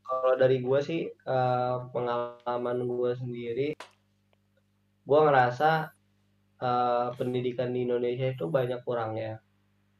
[0.05, 3.69] kalau dari gue sih eh, pengalaman gue sendiri
[5.03, 5.91] gue ngerasa
[6.63, 9.43] eh, pendidikan di Indonesia itu banyak kurangnya.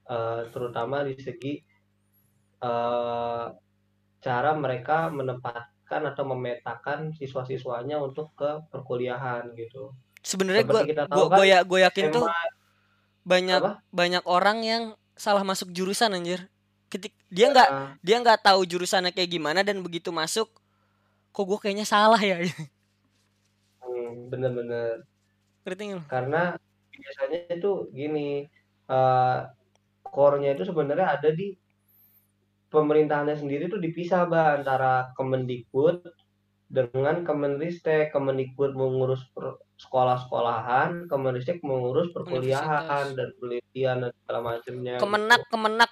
[0.07, 1.55] Eh, terutama di segi
[4.25, 9.93] cara mereka menempatkan atau memetakan siswa-siswanya untuk ke perkuliahan gitu
[10.25, 12.27] sebenarnya gua tahu kan gua ya gua yakin tuh
[13.25, 13.73] banyak apa?
[13.93, 14.83] banyak orang yang
[15.15, 16.49] salah masuk jurusan anjir.
[16.91, 20.49] Ketik dia nggak ya, dia nggak tahu jurusannya kayak gimana dan begitu masuk
[21.35, 22.39] kok gue kayaknya salah ya?
[23.83, 25.03] Hmm, bener-bener
[25.67, 26.05] ngerti nggak lu?
[26.07, 26.55] karena
[26.95, 28.47] biasanya itu gini
[28.87, 29.41] eh
[30.07, 31.59] core-nya itu sebenarnya ada di
[32.71, 36.07] pemerintahannya sendiri tuh dipisah bah antara Kemendikbud
[36.71, 38.15] dengan Kemenristek.
[38.15, 39.27] Kemendikbud mengurus
[39.75, 45.03] sekolah-sekolahan, Kemenristek mengurus perkuliahan dan penelitian dan segala macamnya gitu.
[45.03, 45.91] kemenak kemenak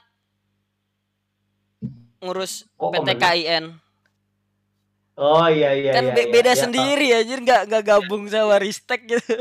[2.22, 3.18] ngurus Kok Kemenak?
[3.18, 3.64] PTKIN
[5.12, 6.30] Oh iya iya kan iya iya.
[6.32, 6.62] beda Ya, Kak.
[6.64, 9.34] sendiri anjir nggak nggak gabung sama Ristek gitu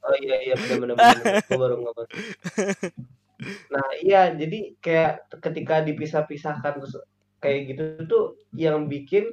[0.00, 1.44] Oh iya iya benar benar benar.
[1.44, 2.08] Gue baru ngomong.
[3.68, 6.96] Nah, iya jadi kayak ketika dipisah-pisahkan terus
[7.38, 8.24] kayak gitu tuh
[8.56, 9.30] yang bikin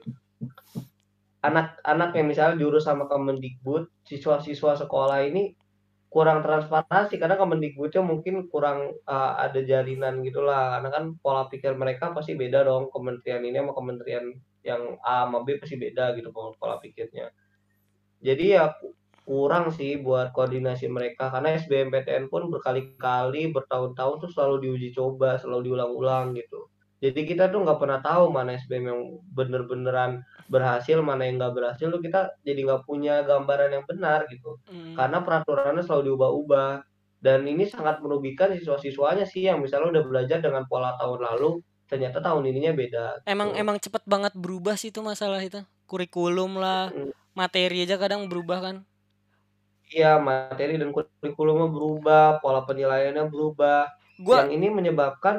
[1.45, 5.53] anak-anak yang misalnya diurus sama Kemendikbud, siswa-siswa sekolah ini
[6.09, 12.15] kurang transparansi karena Kemendikbudnya mungkin kurang uh, ada jalinan gitulah karena kan pola pikir mereka
[12.15, 14.25] pasti beda dong kementerian ini sama kementerian
[14.63, 17.29] yang A sama B pasti beda gitu pola pola pikirnya.
[18.23, 24.69] Jadi ya ku- kurang sih buat koordinasi mereka karena SBMPTN pun berkali-kali bertahun-tahun tuh selalu
[24.69, 26.69] diuji coba, selalu diulang-ulang gitu.
[27.05, 29.01] Jadi kita tuh nggak pernah tahu mana SBM yang
[29.37, 30.11] bener-beneran
[30.53, 34.57] berhasil, mana yang nggak berhasil tuh kita jadi nggak punya gambaran yang benar gitu.
[34.69, 34.95] Hmm.
[34.97, 36.71] Karena peraturannya selalu diubah-ubah.
[37.25, 41.49] Dan ini sangat merugikan siswa-siswanya sih yang misalnya udah belajar dengan pola tahun lalu,
[41.89, 43.61] ternyata tahun ininya beda emang gitu.
[43.61, 48.59] emang cepet banget berubah sih itu masalah itu kurikulum lah Mm, materi aja kadang berubah
[48.65, 48.75] kan
[49.93, 53.85] Iya, materi dan kurikulumnya berubah, pola penilaiannya berubah.
[54.21, 55.35] Gua Yang ini menyebabkan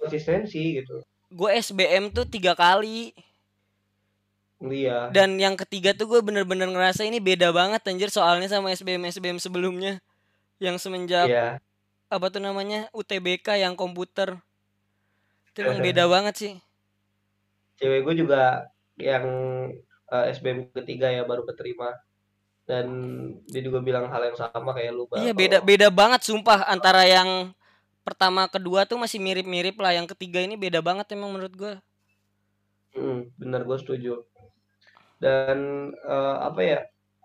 [0.00, 1.02] konsistensi gitu.
[1.34, 3.10] gue SBM tuh tiga kali
[4.64, 9.02] Iya, dan yang ketiga tuh gue bener-bener ngerasa ini beda banget anjir soalnya sama SBM
[9.12, 10.00] SBM sebelumnya
[10.56, 11.60] yang semenjak iya.
[12.08, 14.40] apa tuh namanya UTBK yang komputer
[15.52, 16.54] itu emang beda banget sih
[17.78, 19.26] Cewek gue juga yang
[20.10, 21.94] eh, SBM ketiga ya baru keterima.
[22.64, 22.86] Dan
[23.44, 27.52] dia juga bilang hal yang sama kayak lu, iya beda beda banget sumpah antara yang
[28.06, 31.74] pertama kedua tuh masih mirip-mirip lah yang ketiga ini beda banget emang menurut gue
[32.98, 34.12] Mm, bener gue setuju.
[35.22, 35.58] Dan
[35.94, 36.80] eh, apa ya?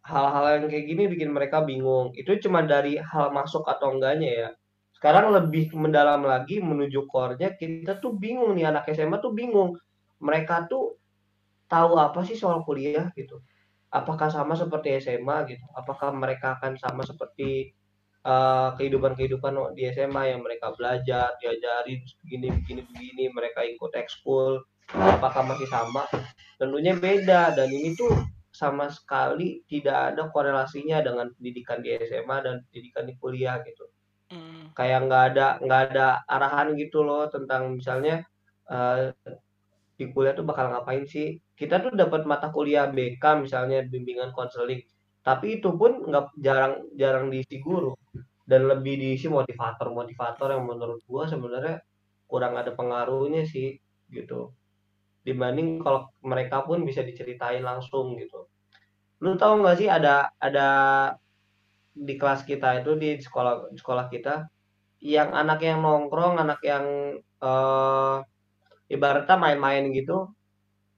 [0.09, 2.09] hal-hal yang kayak gini bikin mereka bingung.
[2.17, 4.49] Itu cuma dari hal masuk atau enggaknya ya.
[4.97, 9.77] Sekarang lebih mendalam lagi menuju core-nya kita tuh bingung nih anak SMA tuh bingung.
[10.17, 10.97] Mereka tuh
[11.71, 13.41] tahu apa sih soal kuliah gitu.
[13.93, 15.65] Apakah sama seperti SMA gitu?
[15.77, 17.73] Apakah mereka akan sama seperti
[18.25, 25.45] uh, kehidupan-kehidupan di SMA yang mereka belajar, diajarin begini begini begini, mereka ikut ekskul, apakah
[25.45, 26.03] masih sama?
[26.60, 28.12] Tentunya beda dan ini tuh
[28.49, 33.86] sama sekali tidak ada korelasinya dengan pendidikan di SMA dan pendidikan di kuliah gitu.
[34.29, 34.75] Mm.
[34.75, 38.25] Kayak nggak ada nggak ada arahan gitu loh tentang misalnya
[38.67, 39.13] uh,
[39.95, 41.39] di kuliah tuh bakal ngapain sih?
[41.55, 44.84] Kita tuh dapat mata kuliah BK misalnya bimbingan konseling,
[45.19, 47.95] tapi itu pun nggak jarang jarang diisi guru.
[48.49, 51.86] Dan lebih diisi motivator-motivator yang menurut gua sebenarnya
[52.25, 53.77] kurang ada pengaruhnya sih
[54.10, 54.49] gitu.
[55.21, 58.49] Dibanding kalau mereka pun bisa diceritain langsung gitu.
[59.21, 60.67] Lu tahu nggak sih ada ada
[61.93, 64.47] di kelas kita itu di sekolah sekolah kita
[65.03, 68.23] yang anak yang nongkrong anak yang uh,
[68.89, 70.32] ibaratnya main-main gitu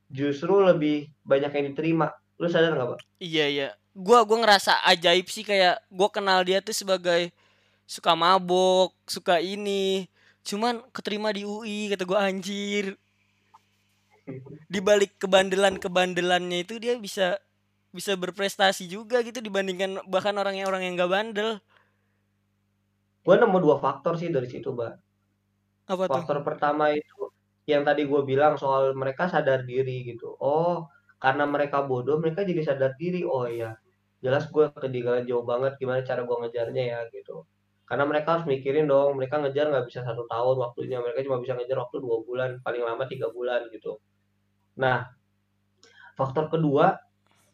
[0.08, 2.08] justru lebih banyak yang diterima.
[2.40, 3.00] Lu sadar nggak pak?
[3.20, 7.32] Iya iya gua gua ngerasa ajaib sih kayak gua kenal dia tuh sebagai
[7.86, 10.08] suka mabok suka ini
[10.42, 12.96] cuman keterima di UI kata gua anjir.
[14.72, 17.36] Di balik kebandelan kebandelannya itu dia bisa
[17.92, 21.60] bisa berprestasi juga gitu dibandingkan bahkan orang yang orang yang gak bandel.
[23.22, 24.96] Gue nemu dua faktor sih dari situ mbak.
[25.92, 26.46] Apa faktor tuh?
[26.48, 27.30] pertama itu
[27.68, 30.40] yang tadi gue bilang soal mereka sadar diri gitu.
[30.40, 30.88] Oh
[31.22, 33.78] karena mereka bodoh mereka jadi sadar diri oh iya
[34.22, 37.46] jelas gue ketinggalan jauh banget gimana cara gue ngejarnya ya gitu.
[37.90, 41.58] Karena mereka harus mikirin dong mereka ngejar nggak bisa satu tahun waktunya mereka cuma bisa
[41.58, 43.98] ngejar waktu dua bulan paling lama tiga bulan gitu.
[44.78, 45.10] Nah
[46.16, 47.02] faktor kedua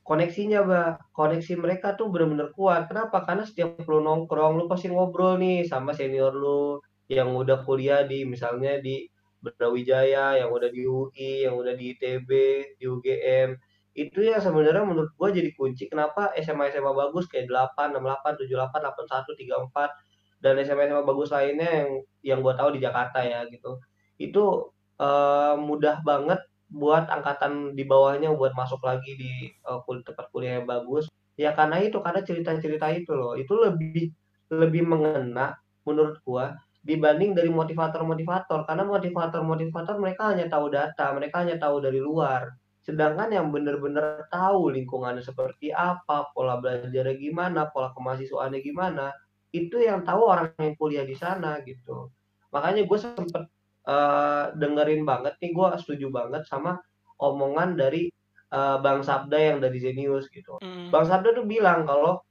[0.04, 2.92] koneksinya bah koneksi mereka tuh bener-bener kuat.
[2.92, 3.24] Kenapa?
[3.24, 8.28] Karena setiap lu nongkrong lu pasti ngobrol nih sama senior lu yang udah kuliah di
[8.28, 9.08] misalnya di
[9.42, 12.30] Brawijaya yang udah di UI yang udah di ITB
[12.78, 13.58] di UGM
[13.98, 18.86] itu ya sebenarnya menurut gua jadi kunci kenapa SMA SMA bagus kayak 8 68 78
[18.86, 19.34] 81
[19.74, 21.90] 34 dan SMA SMA bagus lainnya yang
[22.22, 23.82] yang gua tahu di Jakarta ya gitu.
[24.22, 24.70] Itu
[25.02, 26.38] uh, mudah banget
[26.70, 29.32] buat angkatan di bawahnya buat masuk lagi di
[29.66, 31.10] uh, kul tempat kuliah yang bagus.
[31.38, 34.14] Ya karena itu, karena cerita-cerita itu loh, itu lebih
[34.54, 36.54] lebih mengena menurut gua
[36.88, 42.56] dibanding dari motivator-motivator karena motivator-motivator mereka hanya tahu data, mereka hanya tahu dari luar.
[42.88, 49.12] Sedangkan yang benar-benar tahu lingkungannya seperti apa, pola belajarnya gimana, pola kemahasiswaannya gimana,
[49.52, 52.08] itu yang tahu orang yang kuliah di sana gitu.
[52.56, 53.44] Makanya gue sempet
[53.84, 56.80] uh, dengerin banget nih gue setuju banget sama
[57.20, 58.08] omongan dari
[58.56, 60.56] uh, Bang Sabda yang dari Zenius gitu.
[60.64, 60.88] Mm.
[60.88, 62.24] Bang Sabda tuh bilang kalau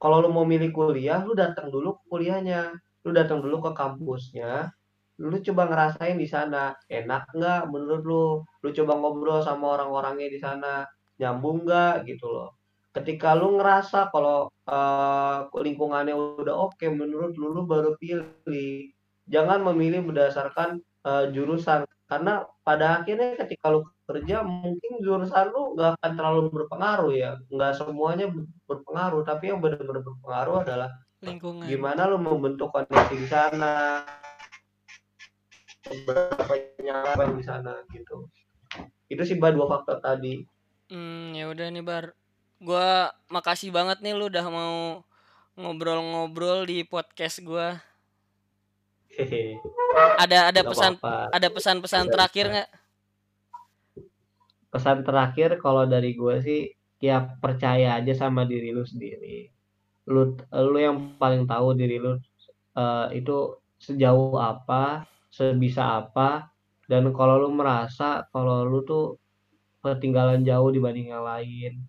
[0.00, 2.72] kalau lu mau milih kuliah, lu datang dulu ke kuliahnya,
[3.04, 4.72] lu datang dulu ke kampusnya,
[5.20, 6.72] lu coba ngerasain di sana.
[6.88, 8.24] Enak nggak menurut lu,
[8.64, 10.88] lu coba ngobrol sama orang-orangnya di sana.
[11.20, 12.08] Nyambung nggak?
[12.08, 12.56] Gitu loh.
[12.90, 18.90] Ketika lu ngerasa kalau uh, lingkungannya udah oke okay, menurut lu, lu baru pilih.
[19.30, 21.84] Jangan memilih berdasarkan uh, jurusan.
[22.10, 27.30] Karena pada akhirnya ketika lu kerja mungkin jurusan lu nggak akan terlalu berpengaruh ya.
[27.52, 28.26] Nggak semuanya
[28.66, 29.22] berpengaruh.
[29.22, 31.68] Tapi yang benar-benar berpengaruh adalah lingkungan.
[31.68, 34.04] Gimana lu membentuk koneksi di sana?
[36.04, 38.28] Berapa nyaman di sana gitu.
[39.08, 40.40] Itu sih bar dua faktor tadi.
[40.88, 42.16] Hmm ya udah nih bar.
[42.60, 45.04] Gua makasih banget nih lu udah mau
[45.56, 47.80] ngobrol-ngobrol di podcast gua.
[50.16, 51.34] Ada ada pesan apa -apa.
[51.36, 52.70] ada pesan-pesan terakhir nggak?
[54.70, 56.70] Pesan terakhir kalau dari gue sih
[57.02, 59.50] ya percaya aja sama diri lu sendiri
[60.10, 62.18] lu lu yang paling tahu diri lu
[62.76, 66.50] uh, itu sejauh apa sebisa apa
[66.90, 69.04] dan kalau lu merasa kalau lu tuh
[69.80, 71.86] ketinggalan jauh dibanding yang lain.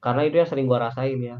[0.00, 1.36] Karena itu yang sering gua rasain ya.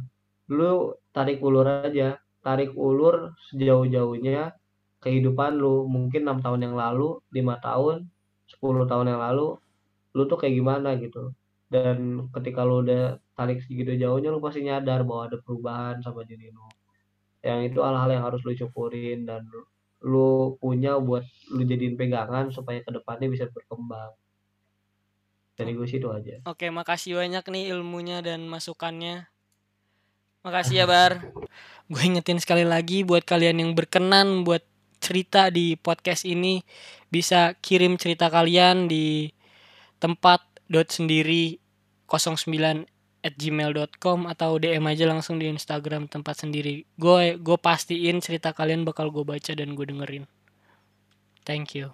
[0.52, 4.52] Lu tarik ulur aja tarik ulur sejauh-jauhnya
[5.00, 5.88] kehidupan lu.
[5.88, 8.10] Mungkin enam tahun yang lalu lima tahun
[8.50, 9.56] 10 tahun yang lalu
[10.10, 11.30] lu tuh kayak gimana gitu
[11.70, 16.50] dan ketika lu udah tarik segitu jauhnya lu pasti nyadar bahwa ada perubahan sama diri
[16.50, 16.66] lu
[17.40, 19.46] yang itu hal-hal yang harus lu syukurin dan
[20.00, 24.16] lu punya buat lu jadiin pegangan supaya ke depannya bisa berkembang.
[25.56, 26.40] Dari gue sih itu aja.
[26.48, 29.28] Oke makasih banyak nih ilmunya dan masukannya.
[30.40, 31.20] Makasih ya bar.
[31.92, 34.64] Gue ingetin sekali lagi buat kalian yang berkenan buat
[35.04, 36.64] cerita di podcast ini
[37.12, 39.28] bisa kirim cerita kalian di
[40.00, 41.59] tempat dot sendiri
[42.10, 42.90] 09
[43.20, 46.88] at gmail.com atau DM aja langsung di Instagram tempat sendiri.
[46.96, 50.24] Gue gue pastiin cerita kalian bakal gue baca dan gue dengerin.
[51.44, 51.92] Thank you.